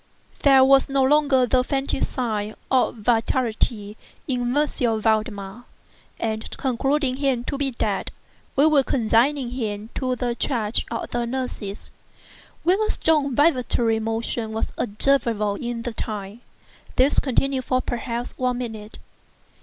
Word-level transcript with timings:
There 0.41 0.63
was 0.63 0.89
no 0.89 1.03
longer 1.03 1.45
the 1.45 1.63
faintest 1.63 2.11
sign 2.11 2.55
of 2.71 2.95
vitality 2.95 3.97
in 4.27 4.57
M. 4.57 4.67
Valdemar; 4.99 5.65
and 6.19 6.57
concluding 6.57 7.17
him 7.17 7.43
to 7.43 7.55
be 7.55 7.69
dead, 7.69 8.09
we 8.55 8.65
were 8.65 8.81
consigning 8.81 9.49
him 9.49 9.91
to 9.93 10.15
the 10.15 10.33
charge 10.33 10.87
of 10.89 11.11
the 11.11 11.25
nurses, 11.27 11.91
when 12.63 12.81
a 12.81 12.89
strong 12.89 13.35
vibratory 13.35 13.99
motion 13.99 14.53
was 14.53 14.73
observable 14.75 15.53
in 15.53 15.83
the 15.83 15.93
tongue. 15.93 16.39
This 16.95 17.19
continued 17.19 17.65
for 17.65 17.79
perhaps 17.79 18.33
a 18.39 18.55
minute. 18.55 18.97